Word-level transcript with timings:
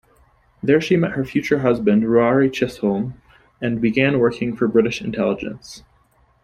There 0.63 0.81
she 0.81 0.95
met 0.95 1.11
her 1.11 1.23
future 1.23 1.59
husband, 1.59 2.01
Ruari 2.05 2.51
Chisholm, 2.51 3.21
and 3.61 3.79
began 3.79 4.17
working 4.17 4.55
for 4.55 4.67
British 4.67 4.99
Intelligence. 4.99 5.83